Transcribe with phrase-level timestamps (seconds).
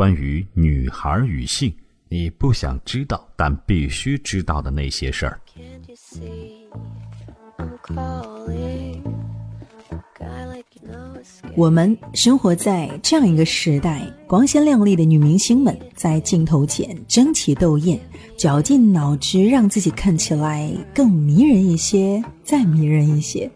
[0.00, 1.70] 关于女孩与性，
[2.08, 5.38] 你不想知道但必须知道的那些事儿。
[11.54, 18.00] 我们生活在这样一个时代，光鲜亮丽的女明星们在镜头前争奇斗艳，
[18.38, 23.50] 绞尽脑汁让自己看起来更迷人一些，再迷人一些。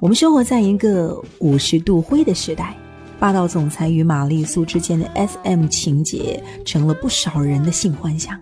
[0.00, 2.74] 我们生活在一个五十度灰的时代。
[3.22, 8.36] 霸道总裁与玛丽苏之间的 S.M 情节成了不少人的性幻想。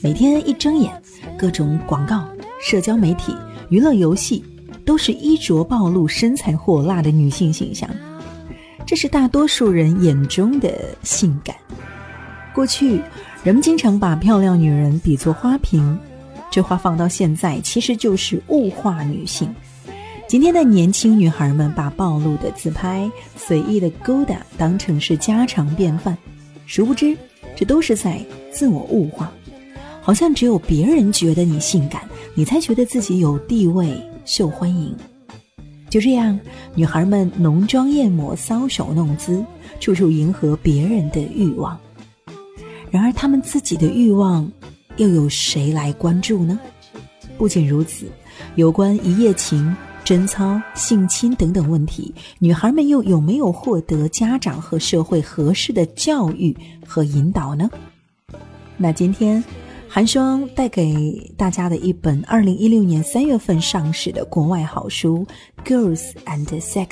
[0.00, 0.90] 每天一睁眼，
[1.38, 2.26] 各种广告、
[2.60, 3.32] 社交媒体、
[3.68, 4.44] 娱乐游戏，
[4.84, 7.88] 都是衣着暴露、身材火辣的女性形象。
[8.84, 10.68] 这是大多数人眼中的
[11.04, 11.54] 性感。
[12.52, 13.00] 过去，
[13.44, 15.96] 人们经常把漂亮女人比作花瓶，
[16.50, 19.48] 这话放到现在，其实就是物化女性。
[20.28, 26.14] 今天的年轻女孩们把暴露的自拍、随意的勾搭当成是家常便饭，
[26.66, 27.16] 殊不知，
[27.56, 29.32] 这都是在自我物化。
[30.02, 33.90] 好像只有别人觉得你性感，你才觉得自己有地位、
[34.26, 34.94] 受欢迎。
[35.88, 36.38] 就这样，
[36.74, 39.42] 女孩们浓妆艳抹、搔首弄姿，
[39.80, 41.78] 处处迎合别人的欲望。
[42.90, 44.46] 然而，她们自己的欲望，
[44.98, 46.60] 又有谁来关注呢？
[47.38, 48.04] 不仅如此，
[48.56, 49.74] 有关一夜情。
[50.08, 56.56] 贞操、性侵等等问题，女孩们又有没有获得家长和社会合适的教育
[56.86, 57.68] 和引导呢？
[58.78, 59.44] 那今天，
[59.86, 65.26] 寒霜带给大家的一本二零一六年三月份上市的国外好书
[65.68, 66.86] 《Girls and Sex》，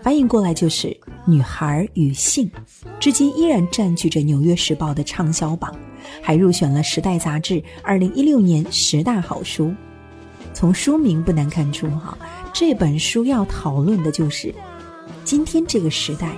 [0.00, 0.86] 翻译过来就是
[1.26, 2.48] 《女孩与性》，
[3.00, 5.74] 至今依然占据着《纽约时报》的畅销榜，
[6.22, 9.74] 还入选了《时代》杂志二零一六年十大好书。
[10.58, 12.18] 从书名不难看出，哈，
[12.52, 14.52] 这本书要讨论的就是
[15.24, 16.32] 今天这个时代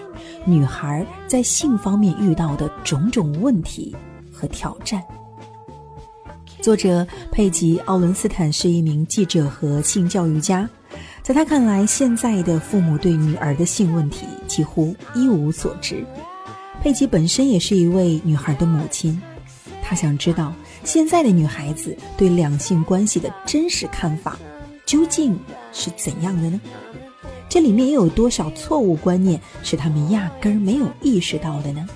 [0.44, 3.96] 女孩在性方面遇到的种种问题
[4.30, 5.02] 和挑战。
[6.60, 10.68] 作者佩吉·奥伦斯坦是一名记者和性教育家，
[11.22, 16.04] 在他看来，现在的父母对女儿的性问题几乎一无所知。
[16.82, 19.18] 佩吉本身也是一位女孩的母亲，
[19.82, 20.52] 他想知道。
[20.84, 24.38] 现在的女孩子对两性关系的真实看法
[24.86, 25.38] 究竟
[25.72, 26.60] 是怎样的呢？
[27.48, 31.86] 这里面又有多少错误观念是他们压根儿没有意识到的呢？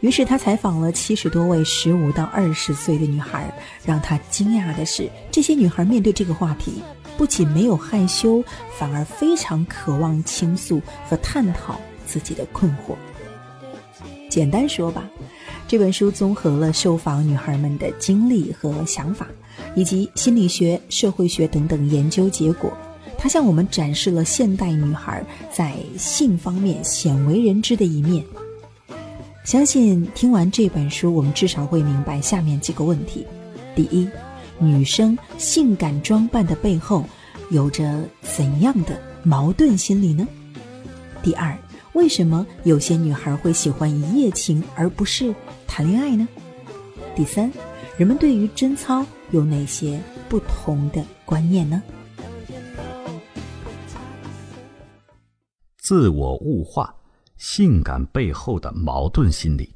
[0.00, 3.52] 于是他采访了七十多位十五到二十岁的女孩，
[3.84, 6.82] 让他惊讶的是，这些女孩面对这个话题，
[7.18, 8.42] 不仅没有害羞，
[8.78, 12.96] 反而非常渴望倾诉和探讨自己的困惑。
[14.30, 15.06] 简单说吧。
[15.68, 19.26] 这本书综合了受访女孩们的经历和想法，
[19.74, 22.72] 以及心理学、社会学等等研究结果。
[23.18, 28.24] 它向我们展示了现代女孩在性方面鲜为人知的一面。
[29.44, 33.26] 相信听完这本书，我们至少会明白下面几个问题：
[33.76, 34.08] 第一，
[34.58, 37.04] 女生性感装扮的背后
[37.50, 40.26] 有着怎样的矛盾心理呢？
[41.22, 41.56] 第二，
[41.94, 45.34] 为什么有些女孩会喜欢一夜情而不是？
[45.66, 46.26] 谈恋爱呢？
[47.16, 47.50] 第三，
[47.96, 51.82] 人们对于贞操有哪些不同的观念呢？
[55.78, 56.94] 自我物化，
[57.36, 59.68] 性感背后的矛盾心理。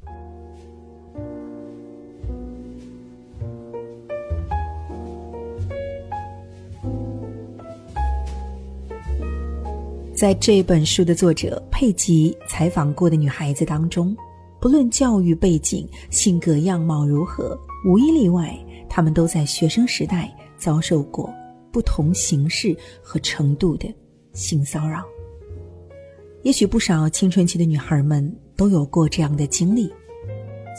[10.15, 14.15] 在这本书的作者佩吉采访过的女孩子当中。
[14.61, 18.57] 不论教育背景、性格样貌如何，无一例外，
[18.89, 21.29] 她们都在学生时代遭受过
[21.69, 23.93] 不同形式和程度的
[24.31, 25.03] 性骚扰。
[26.43, 29.91] 也许不少青春期的女孩们都有过这样的经历。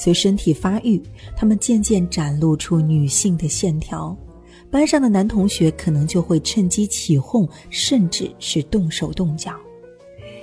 [0.02, 1.00] 随身体发育，
[1.36, 4.16] 她们渐渐展露出女性的线条，
[4.76, 9.54] 班上的男同学可能就会趁机起哄，甚至是动手动脚。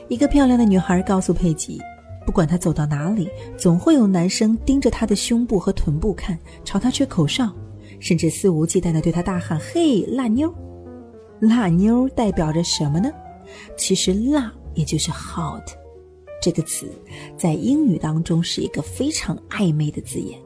[0.08, 1.80] 一个漂亮的女孩告诉佩吉。
[2.26, 6.36] 不管她走到哪里，总会有男生盯着她的胸部和臀部看，
[6.66, 7.48] 朝她吹口哨，
[8.00, 10.52] 甚至肆无忌惮地对她大喊：“嘿，辣妞！”
[11.40, 13.12] 辣妞代表着什么呢？
[13.78, 15.62] 其实“辣”也就是 “hot”
[16.42, 16.92] 这个词，
[17.38, 20.40] 在英语当中是一个非常暧昧的字眼。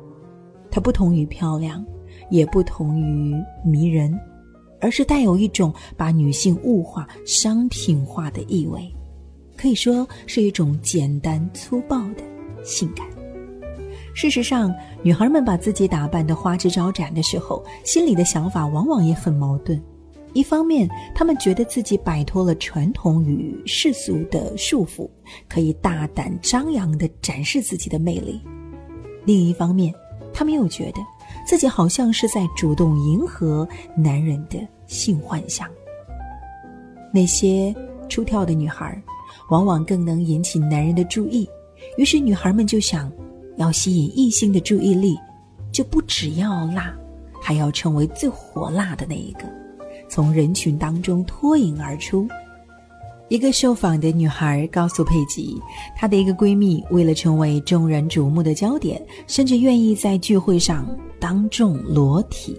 [0.69, 1.86] 它不同于漂亮，
[2.30, 4.18] 也不同于迷人，
[4.80, 8.88] 而是带有一种把女性物化、商品化的意味。
[9.56, 12.24] 可以说是一种简单粗暴的
[12.64, 13.06] 性感。
[14.14, 19.82] 事实上，女孩们把自己打扮的花枝招展的时候，心里的想法往往也很矛盾。
[20.34, 25.10] 一方面，他们觉得自己摆脱了传统与世俗的束缚，
[25.48, 28.40] 可以大胆张扬地展示自己的魅力；
[29.26, 29.94] 另一方面，
[30.34, 31.02] 他们又觉得
[31.48, 33.66] 自己好像是在主动迎合
[33.96, 35.70] 男人的性幻想。
[37.14, 37.74] 那些
[38.10, 39.02] 出挑的女孩，
[39.50, 41.50] 往往更能引起男人的注意，
[41.98, 43.10] 于是女孩们就想，
[43.56, 45.18] 要吸引异性的注意力，
[45.72, 46.94] 就不只要辣，
[47.42, 49.46] 还要成为最火辣的那一个。
[50.10, 52.28] 从人群当中脱颖而出。
[53.30, 55.62] 一个受访的女孩告诉佩吉，
[55.96, 60.88] 她的一个闺蜜为了成为众人瞩目的焦点，甚至愿意在聚会上
[61.20, 62.58] 当众裸体。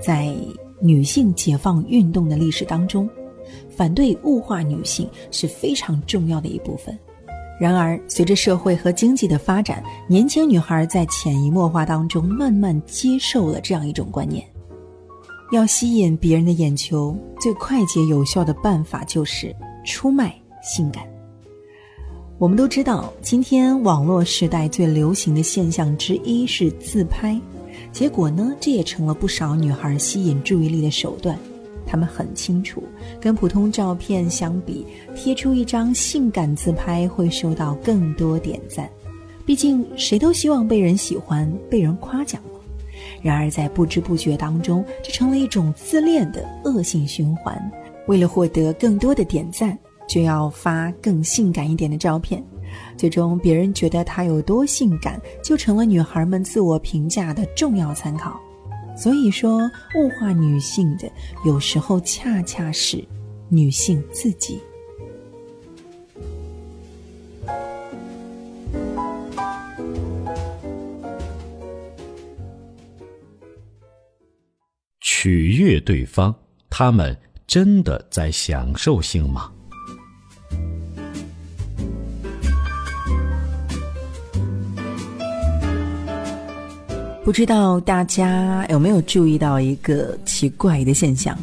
[0.00, 0.32] 在
[0.80, 3.10] 女性解放运动的历史当中，
[3.68, 6.96] 反对物化女性是非常重要的一部分。
[7.60, 14.44] 然而，随着社会和经济的发展，年轻女孩在潜移默化当中慢慢接受了这样一种观念。
[15.52, 19.54] 要吸引别人的眼球，最快捷有效的办法就是
[19.84, 21.04] 出卖性感。
[22.38, 27.38] 我们都知道，今天网络时代最流行的现象之一是自拍，
[27.92, 31.38] 结果呢，这也成了不少女孩吸引注意力的手段。
[31.86, 32.82] 她们很清楚，
[33.20, 38.88] 跟普通照片相比，贴出一张性感自拍会收到更多点赞。
[39.44, 42.40] 毕竟，谁都希望被人喜欢，被人夸奖。
[43.22, 47.70] 然而，在不知不觉当中，这成了一种自恋的恶性循环。
[48.08, 49.78] 为了获得更多的点赞，
[50.08, 52.44] 就要发更性感一点的照片，
[52.96, 58.40] 最终别人觉得她有多性感，就成了女孩们自我评价的重要参考。
[58.96, 59.58] 所以说，
[59.96, 61.08] 物化女性的，
[61.46, 63.02] 有时候恰恰是
[63.48, 64.60] 女性自己。
[75.22, 76.34] 取悦对方，
[76.68, 77.16] 他们
[77.46, 79.48] 真的在享受性吗？
[87.22, 91.38] 不知道大家有没有注意到一个奇怪的现象，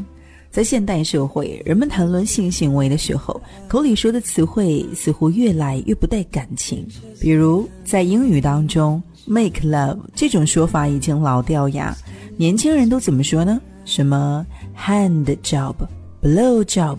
[0.51, 6.85] 在现代社会，人们谈论性行为的时候，口里说的词汇似乎越来越不带感情。
[7.21, 11.95] 比如，在英语当中，“make love” 这种说法已经老掉牙，
[12.35, 13.57] 年轻人都怎么说呢？
[13.89, 14.45] 什么
[14.77, 15.73] hand job,
[16.21, 16.95] blow job，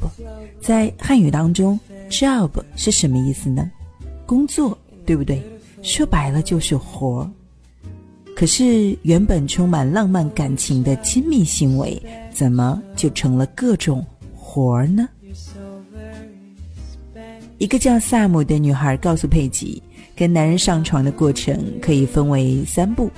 [0.60, 1.78] 在汉语当中
[2.10, 3.70] ，job 是什么意思呢？
[4.26, 4.76] 工作，
[5.06, 5.40] 对不对？
[5.82, 7.30] 说白了就是活儿。
[8.34, 12.02] 可是原本充满浪漫感情的亲密行为，
[12.32, 14.04] 怎么就成了各种
[14.34, 15.08] 活儿呢？
[17.58, 19.80] 一个叫萨姆的女孩告诉佩吉，
[20.16, 23.08] 跟男人上床的过程可以分为三步：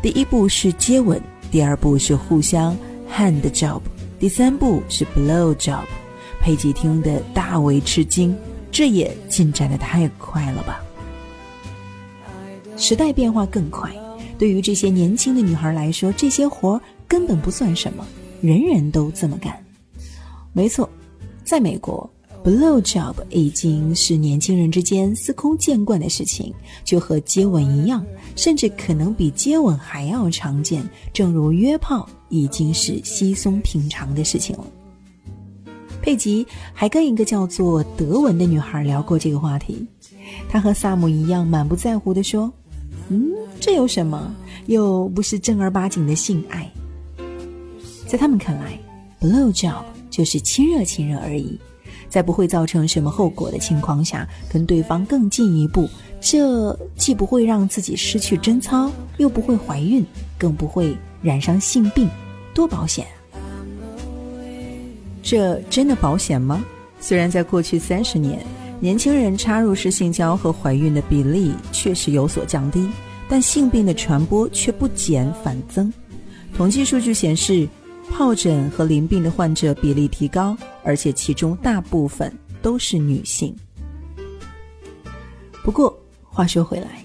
[0.00, 1.20] 第一步是接吻，
[1.50, 2.76] 第二步是互相。
[3.16, 3.80] Hand job，
[4.20, 5.84] 第三步是 blow job，
[6.38, 8.36] 佩吉听得大为吃惊，
[8.70, 10.82] 这也进展的太快了吧？
[12.76, 13.90] 时代变化更快，
[14.36, 16.78] 对于这些年轻的女孩来说，这些活
[17.08, 18.06] 根本不算什么，
[18.42, 19.56] 人人都这么干。
[20.52, 20.86] 没错，
[21.42, 22.08] 在美国。
[22.44, 26.54] Blow job 已经是年轻人之间司空见惯的事情，
[26.84, 30.88] 就和接吻一样，甚至可能比接吻还要常见。
[31.12, 34.64] 正如约炮已经是稀松平常的事情了。
[36.02, 39.84] 佩吉还跟一个叫做德文的女孩聊过这个话题，
[40.48, 42.52] 她和萨姆一样满不在乎地说
[43.10, 43.30] ：“嗯，
[43.60, 44.32] 这有什么？
[44.66, 46.70] 又不是正儿八经的性爱。”
[48.06, 48.78] 在他们看来
[49.20, 51.58] ，Blow job 就是亲热亲热而已。
[52.08, 55.88] 在不会造成什么后果的情况下，跟对方更进一步，
[56.20, 60.04] 这既不会让自己失去贞操，又不会怀孕，
[60.38, 62.08] 更不会染上性病，
[62.54, 63.06] 多保险！
[65.22, 66.64] 这真的保险吗？
[67.00, 68.44] 虽然在过去三十年，
[68.80, 72.88] 年轻人插入式性交和怀孕的比例确实有所降低，
[73.28, 75.92] 但性病的传播却不减反增。
[76.56, 77.68] 统计数据显示。
[78.10, 82.32] 疱疹和淋病的患者比例提高，而且其中大部分
[82.62, 83.54] 都是女性。
[85.62, 87.04] 不过话说回来，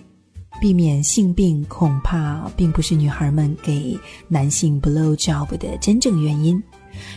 [0.62, 3.98] 避免性病恐怕并不是女孩们给
[4.30, 6.62] 男性 blow job 的真正原因。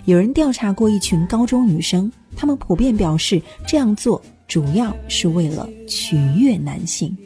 [0.06, 7.16] 有人调查过一群高中女生，她们普遍表示这样做主要是为了取悦男性，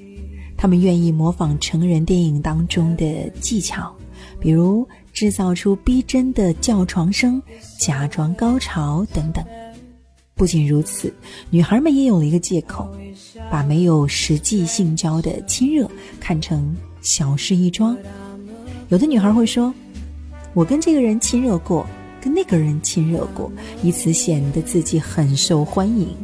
[0.57, 3.95] 她们愿意模仿成人电影当中的技巧，
[4.39, 4.87] 比如。
[5.19, 7.43] 制造出逼真的叫床声，
[7.77, 9.45] 假装高潮等等。
[10.37, 11.13] 不仅如此，
[11.51, 12.89] 女孩们也有了一个借口，
[13.51, 17.99] 把没有实际性交的亲热看成小事一桩。
[18.91, 19.75] 有的女孩会说
[20.55, 21.85] ：“我跟这个人亲热过，
[22.21, 23.51] 跟那个人亲热过，
[23.83, 26.17] 以此显得自己很受欢迎。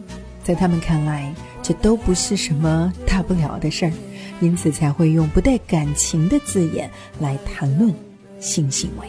[0.44, 1.34] 在他们看来，
[1.64, 3.92] 这都不是什么大不了的事儿，
[4.40, 7.92] 因此才会用不带感情的字眼来谈论
[8.38, 9.08] 性行为。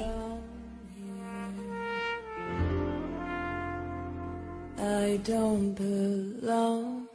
[4.77, 7.07] I don't belong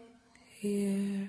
[0.60, 1.28] here.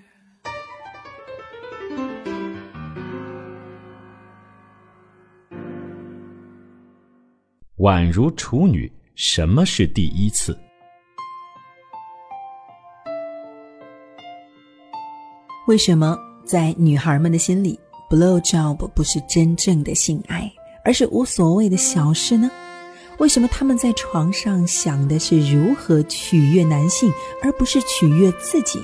[7.78, 10.58] 宛如处女，什么是第一次？
[15.68, 20.52] 为什么在女孩们的心里，blow job 不是真正的性爱，
[20.84, 22.50] 而是无所谓的小事呢？
[23.18, 27.12] 为什么他们在床上想的是如何取悦男性，
[27.44, 28.82] 而不是取悦自己？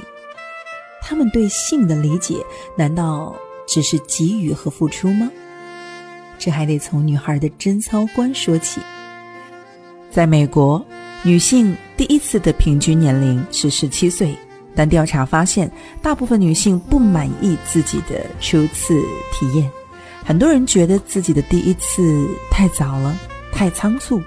[1.01, 2.35] 他们对性的理解，
[2.75, 3.35] 难道
[3.65, 5.31] 只是给予和付出吗？
[6.37, 8.79] 这还得从女孩的贞操观说起。
[10.11, 10.85] 在美国，
[11.23, 14.35] 女性第一次的平均年龄是十七岁，
[14.75, 19.01] 但调查发现，大部分女性不满意自己的初次
[19.33, 19.71] 体验，
[20.27, 23.17] 很多人觉得自己的第一次太早了。
[23.53, 24.21] 太仓促。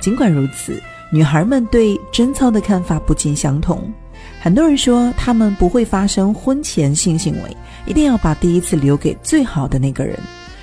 [0.00, 0.82] 尽管如此，
[1.12, 3.92] 女孩们对贞操的看法不尽相同。
[4.40, 10.18] 很多人说，他们不会发生婚前性行为，一定要把第一次留给最好的那个人。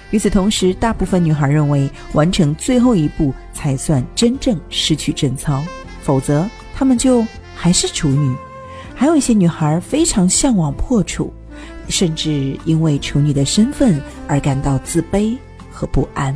[0.10, 5.63] 与此同时，大部分女孩认为，完成最后一步才算真正失去贞操，
[6.01, 7.24] 否则她们就
[7.55, 8.36] 还是处女。
[8.96, 11.31] 还有一些女孩非常向往破处，
[11.89, 15.38] 甚至因为处女的身份而感到自卑
[15.69, 16.34] 和不安。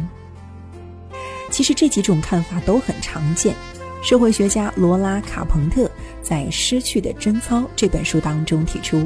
[1.50, 3.56] 其实这几种看法都很常见。
[4.02, 5.90] 社会学家罗拉·卡彭特
[6.22, 9.02] 在《失去的贞操》这本书当中提出，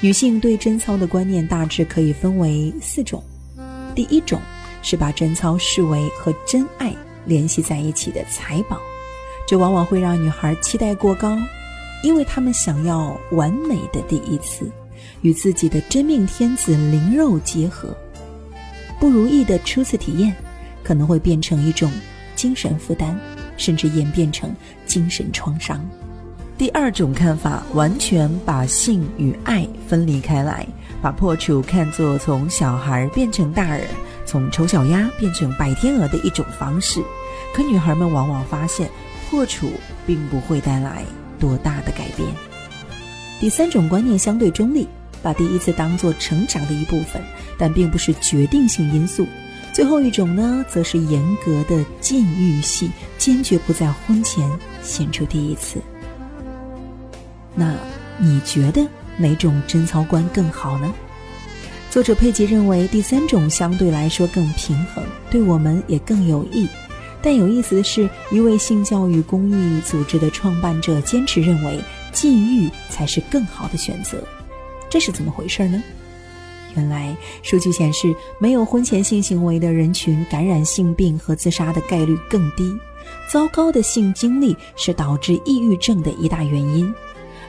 [0.00, 3.22] 女性对贞操的观念大致可以分为四种。
[3.94, 4.38] 第一种
[4.82, 8.78] 是把贞操视为和真爱联系在一起的财宝，
[9.46, 11.38] 这往往会让女孩期待过高，
[12.02, 14.70] 因为她们想要完美的第一次，
[15.24, 17.92] 与自己的真命天子灵肉结合。
[19.00, 20.32] 不如意的初次体验。
[20.84, 21.90] 可能会变成一种
[22.36, 23.16] 精神负担，
[23.56, 24.54] 甚至演变成
[24.84, 25.82] 精神创伤。
[26.58, 30.66] 第二种看法完全把性与爱分离开来，
[31.00, 33.88] 把破处看作从小孩变成大人，
[34.26, 37.02] 从丑小鸭变成白天鹅的一种方式。
[37.54, 38.90] 可女孩们往往发现，
[39.30, 39.70] 破处
[40.06, 41.02] 并不会带来
[41.40, 42.28] 多大的改变。
[43.40, 44.86] 第三种观念相对中立，
[45.24, 47.20] 把第一次当作成长的一部分，
[47.58, 49.26] 但并不是决定性因素。
[49.72, 54.48] 最后一种呢，则是严格的禁欲系，坚决不在婚前
[54.82, 55.80] 献出第一次。
[57.56, 57.74] 那
[58.18, 60.92] 你觉得哪种贞操观更好呢？
[61.90, 66.68] 作者佩吉认为第三种相对来说更平衡，对我们也更有益。
[67.22, 71.80] 但有意思的是，一位性教育公益组织的创办者坚持认为
[72.12, 74.22] 禁欲才是更好的选择，
[74.94, 75.82] 这是怎么回事呢？
[76.76, 82.72] 原来，数据显示，没有婚前性行为的人群感染性病和自杀的概率更低。
[83.28, 86.94] 糟糕的性经历是导致抑郁症的一大原因，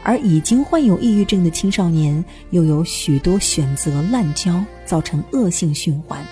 [0.01, 6.25] 而已经患有抑郁症的青少年又有许多选择滥交，造成恶性循环。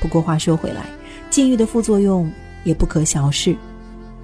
[0.00, 0.86] 不过话说回来，
[1.28, 2.32] 禁欲的副作用
[2.64, 3.54] 也不可小视。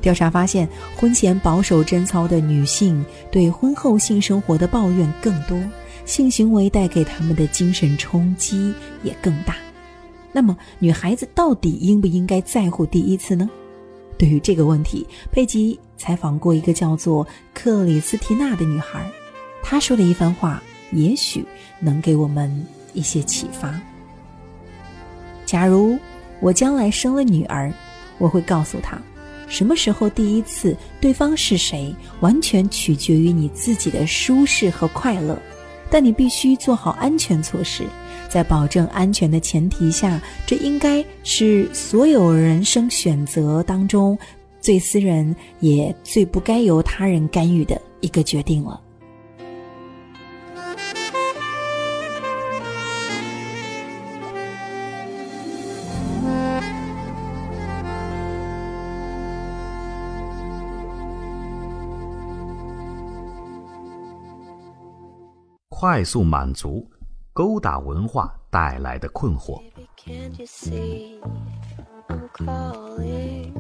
[0.01, 5.59] 调查发现，婚前保守贞操的女性对婚后性生活的抱怨更多。
[6.07, 8.73] 性行为带给他们的精神冲击
[9.03, 9.57] 也更大。
[10.33, 13.51] 那么，女孩子到底应不应该在乎第一次呢？
[14.19, 19.11] 对于这个问题，佩吉采访过一个叫做克里斯蒂娜的女孩，
[19.63, 21.45] 她说的一番话也许
[21.81, 23.79] 能给我们一些启发。
[25.45, 25.99] 假如
[26.41, 27.73] 我将来生了女儿，
[28.19, 28.99] 我会告诉她，
[29.49, 35.41] 什么时候第一次，对方是谁，完全取决于你自己的舒适和快乐。
[35.91, 37.85] 但你必须做好安全措施，
[38.29, 44.19] 在保证安全的前提下，这应该是所有人生选择当中
[44.61, 48.81] 最私人也最不该由他人干预的一个决定了。
[65.87, 66.85] 快速满足，
[67.33, 69.63] 勾搭文化带来的困惑。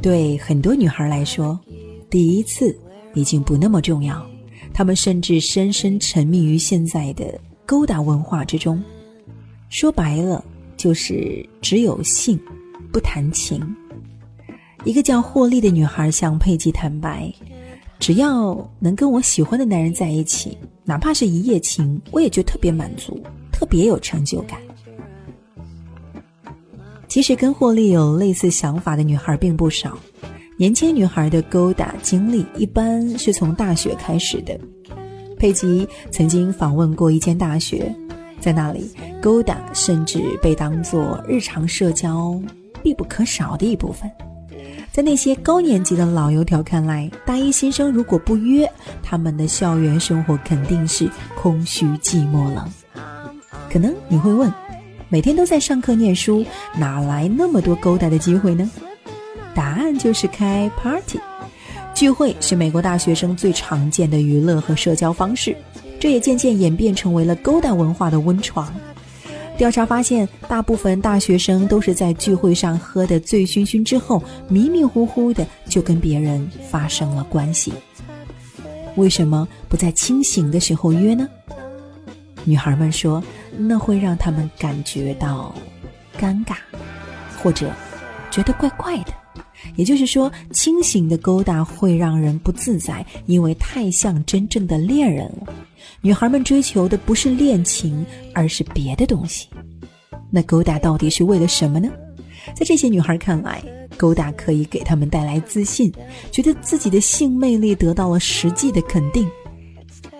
[0.02, 1.56] 对很多女孩来说，
[2.10, 2.76] 第一次
[3.14, 4.26] 已经不那么重要，
[4.74, 8.82] 她们甚至深深沉迷于现在的勾搭文化之中。
[9.68, 10.44] 说白了，
[10.76, 12.36] 就是只有性，
[12.92, 13.64] 不谈情。
[14.82, 17.32] 一个叫霍利的女孩向佩吉坦白
[18.00, 23.20] ：“只要能跟我喜欢的男人在一起，哪怕是一夜情，我也觉得特别满足，
[23.52, 24.58] 特别有成就感。”
[27.08, 29.98] 其实跟霍利有类似想法的女孩并不少。
[30.56, 34.58] 年轻女孩的勾搭经历一般是从大学开始的。
[35.38, 37.94] 佩吉曾经访问过一间大学，
[38.40, 38.90] 在那里，
[39.20, 42.40] 勾搭甚至被当作日常社交
[42.82, 44.10] 必不可少的一部分。
[44.96, 48.66] 在那些高年级的老油条看来，大一新生如果不约，
[49.02, 51.06] 他们的校园生活肯定是
[51.38, 52.66] 空虚寂寞了。
[53.70, 54.50] 可能你会问，
[55.10, 56.42] 每天都在上课念书，
[56.78, 58.70] 哪来那么多勾搭的机会呢？
[59.54, 61.20] 答案就是开 party，
[61.94, 65.54] 聚会是美国大学生最常见的娱乐和社交方式，
[66.00, 68.74] 这也渐渐演变成为了勾搭文化的温床。
[69.56, 77.72] 调查发现，大部分大学生都是在聚会上喝得醉醺醺之后，迷迷糊糊的就跟别人发生了关系。
[78.96, 81.26] 为什么不在清醒的时候约呢？
[82.44, 83.22] 女孩们说，
[83.56, 85.54] 那会让他们感觉到
[86.20, 86.56] 尴尬，
[87.42, 87.70] 或者
[88.30, 89.05] 觉得怪怪的。
[89.76, 95.54] 也就是说，清醒的勾搭会让人不自在，因为太像真正的恋人了。
[96.00, 98.04] 女孩们追求的不是恋情，
[98.34, 99.48] 而是别的东西。
[100.30, 101.90] 那勾搭到底是为了什么呢？
[102.54, 103.62] 在这些女孩看来，
[103.96, 105.92] 勾搭可以给她们带来自信，
[106.30, 109.28] 觉得自己的性魅力得到了实际的肯定。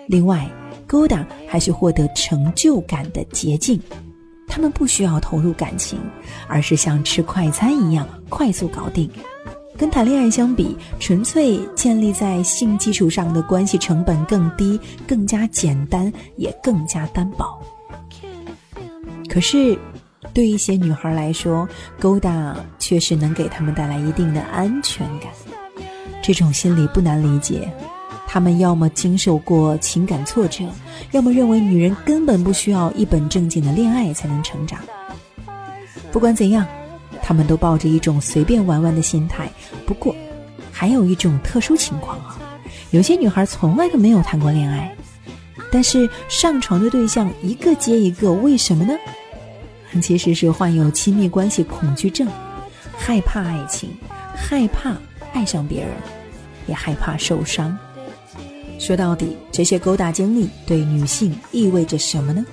[0.07, 0.49] 另外，
[0.85, 3.79] 勾搭还是获得成就感的捷径。
[4.47, 5.99] 他们不需要投入感情，
[6.47, 9.09] 而是像吃快餐一样快速搞定。
[9.77, 17.61] 跟谈恋爱相比，纯粹建立在性基础上的关系成本更低、更加简单，也更加单薄。
[19.29, 19.77] 可是，
[20.33, 21.67] 对一些女孩来说，
[21.99, 25.31] 勾搭确实能给他们带来一定的安全感。
[26.23, 27.71] 这种心理不难理解。
[28.29, 30.65] 他们要么经受过情感挫折，
[31.11, 34.79] 要么认为女人根本不需要一本正经的恋爱才能成长。
[36.11, 36.67] 不管怎样，
[37.27, 39.51] 他们都抱着一种随便玩玩的心态。
[39.85, 40.15] 不过，
[40.71, 42.39] 还有一种特殊情况啊，
[42.91, 44.95] 有些女孩从来都没有谈过恋爱，
[45.69, 48.93] 但是上床的对象一个接一个，为什么呢？
[50.01, 52.29] 其实是患有亲密关系恐惧症，
[52.97, 53.89] 害怕爱情，
[54.33, 54.95] 害怕
[55.33, 55.91] 爱上别人，
[56.65, 57.77] 也害怕受伤。
[58.79, 62.45] 说到底，这些勾搭经历对女性意味着什么呢？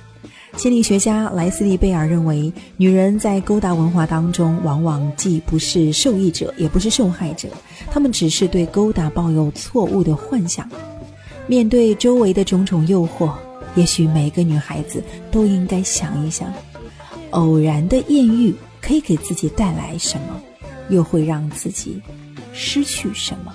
[0.57, 7.49] 心理学家莱斯利·贝尔认为，女人在勾搭文化当中，往往既不是受益者，也不是受害者，
[7.91, 10.67] 她们只是对勾搭抱有错误的幻想。
[11.45, 13.33] 面对周围的种种诱惑，
[13.75, 16.51] 也许每个女孩子都应该想一想：
[17.31, 20.41] 偶然的艳遇可以给自己带来什么，
[20.89, 22.01] 又会让自己
[22.53, 23.53] 失去什么？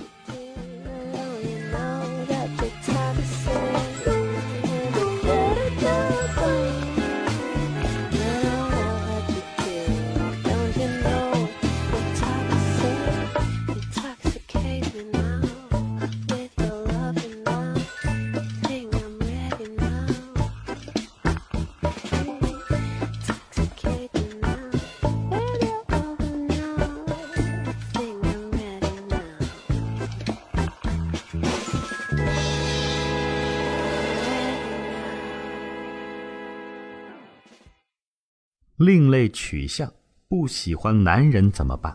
[38.83, 39.93] 另类取向，
[40.27, 41.95] 不喜欢男人怎么办？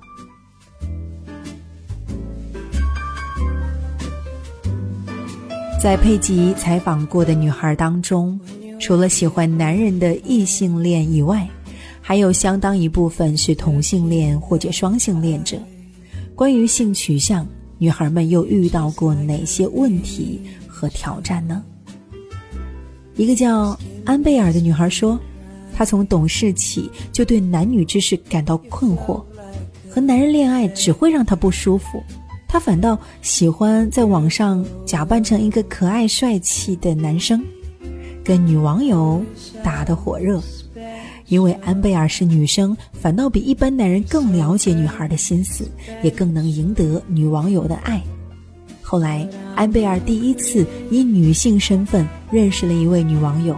[5.81, 8.39] 在佩吉采访过的女孩当中，
[8.79, 11.49] 除了喜欢男人的异性恋以外，
[12.03, 15.57] 还有相当一部分是同性恋或者双性恋者。
[16.35, 17.47] 关于性取向，
[17.79, 21.63] 女孩们又遇到过哪些问题和挑战呢？
[23.15, 25.19] 一个叫安贝尔的女孩说。
[25.75, 29.21] 他从懂事起就对男女之事感到困惑，
[29.89, 32.01] 和男人恋爱只会让他不舒服，
[32.47, 37.43] 他反倒喜欢在网上假扮成一个可爱帅气的男生，
[38.23, 39.21] 跟女网友
[39.61, 40.41] 打得火热。
[41.27, 45.67] 因为安贝尔是女生，反倒比一般男人更了解女孩的心思，
[46.03, 47.99] 也更能赢得女网友的爱。
[48.79, 53.57] 后来，安贝尔第一次以女性身份认识了一位女网友。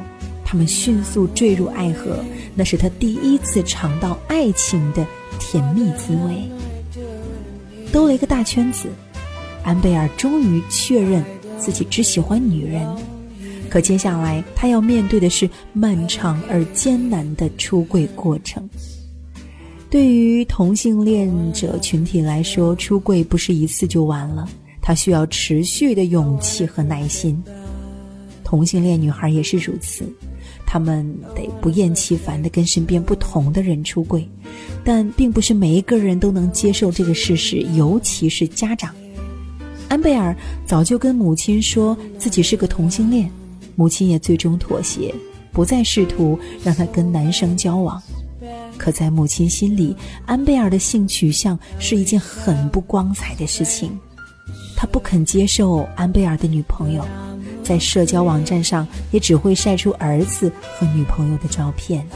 [0.49, 2.23] 他们迅速坠入爱河，
[2.55, 5.05] 那是他第一次尝到爱情的
[5.41, 6.49] 甜蜜滋味。
[7.91, 8.87] 兜了一个大圈子，
[9.61, 11.21] 安贝尔终于确认
[11.59, 12.87] 自己只喜欢女人。
[13.69, 18.69] 可接下来他要面对的是漫长而艰难的出柜过程。
[19.89, 24.47] 对于同性恋者群体来说，出柜不是一次就完了，
[24.81, 27.43] 他需要持续的勇气和耐心。
[28.45, 30.09] 同性恋女孩也是如此，
[30.67, 34.27] 他们得不厌其烦的跟身边不同的人出柜，
[34.83, 38.93] 但并不是每一个人都能接受这个事实，尤其是家长。
[39.87, 43.31] 安贝尔早就跟母亲说自己是个同性恋，
[43.77, 45.15] 母亲也最终妥协，
[45.53, 48.03] 不再试图让他跟男生交往。
[48.77, 53.97] 可在母亲心里，安贝尔的性取向是一件很不光彩的事情，
[54.75, 57.03] 他不肯接受安贝尔的女朋友。
[57.67, 60.49] 在社交网站上，也只会晒出儿子
[60.79, 62.07] 和女朋友的照片。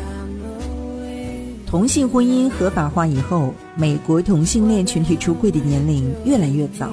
[1.66, 6.90] 同性婚姻合法化以后，美国同性恋群体出柜的年龄越来越早，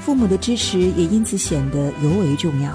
[0.00, 2.72] 父母的支持也因此显得尤为重要。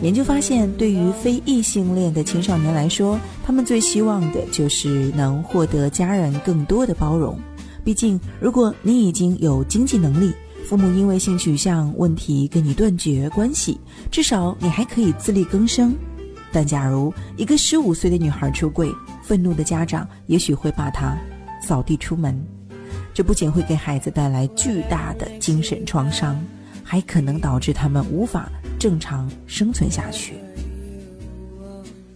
[0.00, 7.38] 研究发现，对于非异性恋的青少年来说，他们最希望的就是能获得家人更多的包容。
[7.84, 10.32] 毕竟，如果你已经有经济能力，
[10.72, 13.78] 父母因为性取向问题跟你断绝关系，
[14.10, 15.94] 至少你还可以自力更生。
[16.50, 18.90] 但假如一个十五岁的女孩出柜，
[19.22, 21.14] 愤怒的家长也许会把她
[21.62, 22.42] 扫地出门。
[23.12, 26.42] 这不仅会给孩子带来巨大的精神创伤，
[26.82, 30.36] 还可能导致他们无法正常生存下去。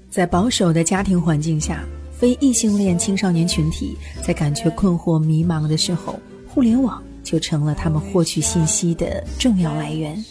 [0.08, 7.02] 在保守的家庭环境下，非异性恋青少年群体在感觉困惑、迷茫的时候，互联网。
[7.26, 10.24] 就成了他们获取信息的重要来源。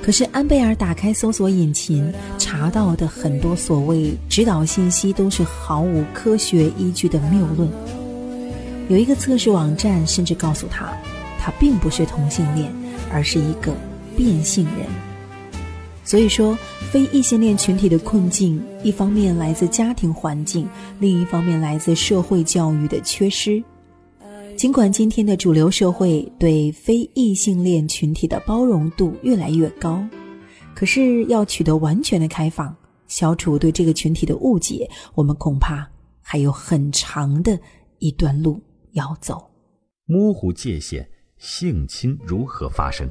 [0.00, 7.68] 可是安贝尔打开搜索引擎，查到的很多所谓指导信息都是毫无科学依据的谬论。
[8.88, 10.96] 有一个测试网站甚至告诉他，
[11.38, 12.72] 他并不是同性恋，
[13.12, 13.74] 而是一个
[14.16, 14.86] 变性人。
[16.02, 16.56] 所以说，
[16.90, 20.66] 非异性恋群体的困境，一方面来自家庭环境，
[20.98, 23.62] 另一方面来自社会教育的缺失。
[24.60, 30.06] 尽管今天的主流社会对非异性恋群体的包容度越来越高，
[30.74, 32.76] 可是要取得完全的开放，
[33.08, 35.88] 消除对这个群体的误解，我们恐怕
[36.20, 37.58] 还有很长的
[38.00, 38.60] 一段路
[38.92, 39.42] 要走。
[40.04, 43.08] 模糊界限，性侵如何发生？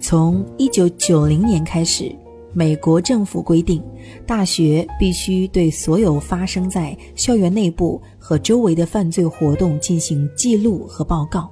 [0.00, 2.12] 从一九九零年开始。
[2.56, 3.82] 美国政府规定，
[4.26, 11.50] 大学必须对所有发生在校园内部和周围的犯罪活动进行记录和报告，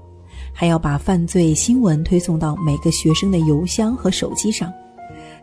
[0.51, 4.73] 还要把犯罪新闻推送到每个学生的邮箱和手机上。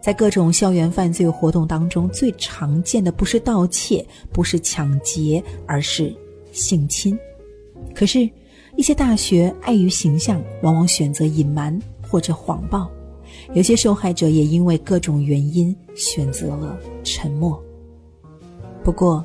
[0.01, 6.11] 在各种校园犯罪活动当中，最常见的不是盗窃，不是抢劫，而是
[6.51, 7.15] 性侵。
[7.93, 8.27] 可是，
[8.75, 12.89] 一些大学碍于形象，往往选择隐瞒或者谎报。
[13.53, 17.61] 有些受害者也因为各种原因选择了沉默。
[18.83, 19.23] 不过，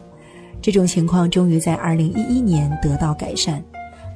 [0.60, 3.62] 这种情况终于在二零一一年得到改善。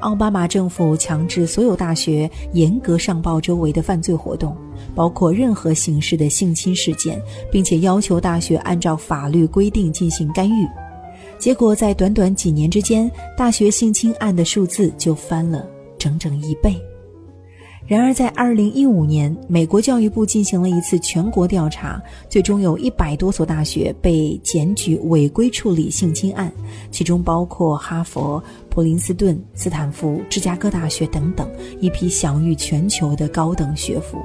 [0.01, 4.57] 奥巴马政府强制所有大学严格上报周围的犯罪活动，
[4.95, 7.21] 包括任何形式的性侵事件，
[7.53, 10.67] 并且要求大学按照法律规定进行干预。
[11.39, 15.67] 结果，在短短几年之间，大学性侵案的数字就翻了
[15.99, 16.75] 整整一倍。
[17.91, 26.53] 然而，在二零一五年，美国教育部进行了一次全国调查，最终有一百多所大学被检举违规处理性侵案，
[26.93, 31.51] 其中包括哈佛、普林斯顿、斯坦福、芝加哥大学等等
[31.81, 34.19] 一批享誉全球的高等学府。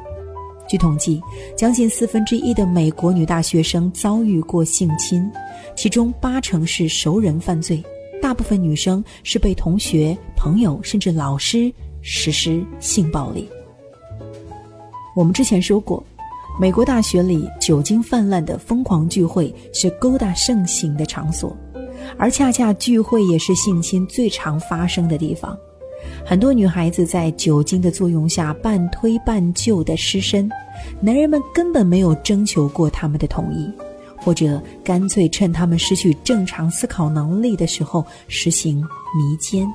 [0.68, 1.20] 据统计，
[1.58, 5.28] 将近四分之一的美国女大学生遭遇过性侵，
[5.76, 7.84] 其中八成是熟人犯罪，
[8.22, 11.74] 大部分女生是被同学、朋友甚至老师
[12.08, 13.50] 实施性暴力。
[15.16, 16.04] 我们之前说过，
[16.60, 21.58] 美国大学里酒精泛滥的疯狂聚会是勾搭盛行的场所，
[22.16, 25.58] 而恰恰聚会也是性侵最常发生的地方。
[26.24, 30.48] 很多女孩子在酒精的作用下半推半就的失身，
[31.02, 33.72] 男人们根本没有征求过他们的同意，
[34.16, 39.68] 或者干脆趁他们失去正常思考能力的时候实行迷奸。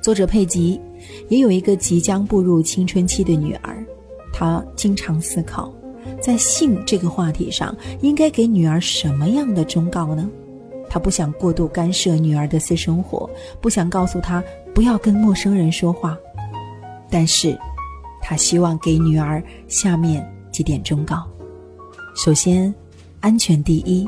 [0.00, 0.80] 作者佩吉。
[1.28, 3.84] 也有一个即将步入青春期的女儿，
[4.32, 5.72] 她经常思考，
[6.20, 10.28] 在性这个话题上应该给女儿什么样的忠告呢？
[10.90, 13.28] 她不想过度干涉女儿的私生活，
[13.62, 16.18] 不想告诉她不要跟陌生人说话，
[17.08, 17.58] 但是，
[18.20, 21.26] 她希望给女儿下面几点忠告：
[22.14, 22.72] 首先，
[23.20, 24.04] 安全第一；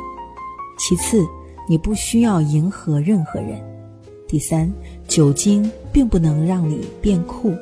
[0.78, 1.24] 其次，
[1.68, 3.58] 你不需要迎合任何人；
[4.32, 4.72] 第三，
[5.06, 5.70] 酒精。
[5.92, 7.52] 并不能让你变酷，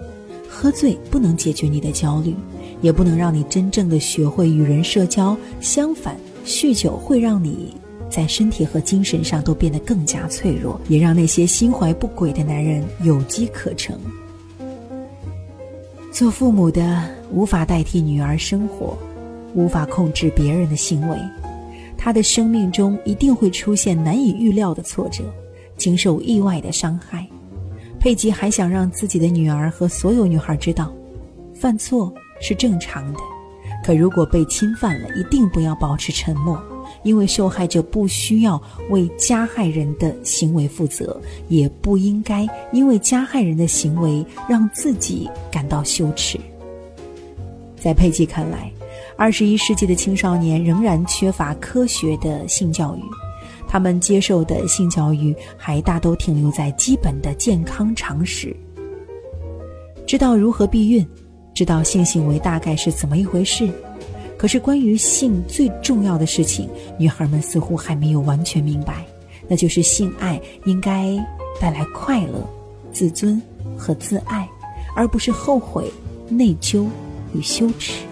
[0.48, 2.32] 喝醉不能解决你的焦虑，
[2.80, 5.36] 也不能让你真正的学会与人社交。
[5.60, 7.74] 相反，酗酒会让你
[8.08, 13.98] 在身体和精神上都变得更加脆弱，也让那些心怀不轨的男人有机可乘。
[16.12, 18.96] 做父母的无法代替女儿生活，
[19.56, 21.18] 无法控制别人的行为，
[21.98, 25.24] 他的生命中一定会出现难以预料的挫折，
[25.80, 27.26] 经受意外的伤害。
[27.98, 30.92] 佩吉还想让自己的女儿和所有女孩知道，
[31.54, 33.18] 犯错是正常的，
[33.84, 36.62] 可如果被侵犯了，一定不要保持沉默。
[37.02, 46.38] 因为受害者不需要为加害人的行为负责，也不应该因为加害人的行为让自己感到羞耻。
[47.76, 48.70] 在佩吉看来，
[49.16, 53.00] 二十一世纪的青少年仍然缺乏科学的性教育，
[53.70, 58.54] 他们接受的性教育还大都停留在基本的健康常识，
[60.04, 61.06] 知道如何避孕，
[61.54, 63.70] 知道性行为大概是怎么一回事。
[64.36, 69.06] 可是，关于性最重要的事情，女孩们似乎还没有完全明白，
[69.46, 71.16] 那就是性爱应该
[71.60, 72.44] 带来快乐、
[72.90, 73.40] 自尊
[73.78, 74.48] 和自爱，
[74.96, 75.88] 而不是后悔、
[76.28, 76.88] 内疚
[77.32, 78.02] 与羞耻。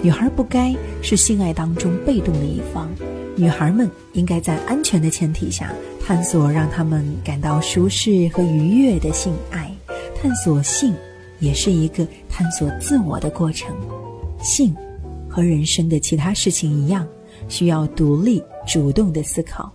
[0.00, 2.88] 女孩不该是性爱当中被动的一方，
[3.36, 5.72] 女孩们应该在安全的前提下
[6.04, 9.70] 探索让她们感到舒适和愉悦的性爱。
[10.20, 10.94] 探索性
[11.40, 13.74] 也是一个探索自我的过程，
[14.40, 14.74] 性。
[15.28, 17.04] 和人生的其他事情一样，
[17.48, 19.68] 需要独立、主动的思考，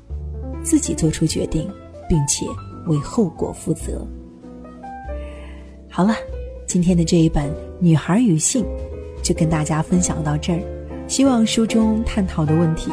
[0.63, 1.69] 自己做出决定，
[2.07, 2.45] 并且
[2.87, 4.07] 为后果负责。
[5.89, 6.15] 好了，
[6.65, 8.63] 今天的这一本《女孩与性》
[9.21, 10.61] 就跟大家分享到这儿。
[11.09, 12.89] 希望书中探讨的问题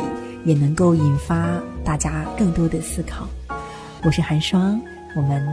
[0.46, 3.28] 也能够引发大家更多的思考。
[4.04, 4.80] 我是寒霜，
[5.16, 5.44] 我们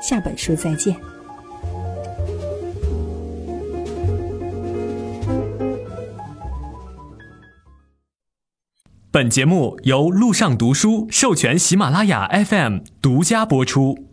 [0.00, 0.96] 下本书再见。
[9.10, 14.05] 本节目由路上读书授权喜马拉雅 FM 独家播出。